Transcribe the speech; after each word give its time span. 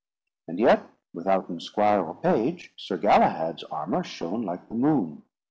And 0.47 0.57
yet 0.57 0.89
withouten 1.13 1.59
squire 1.59 2.03
or 2.03 2.15
page, 2.15 2.73
Sir 2.75 2.97
Galahad's 2.97 3.63
armour 3.65 4.03
shone 4.03 4.41
like 4.41 4.67
the 4.67 4.73
moon. 4.73 5.21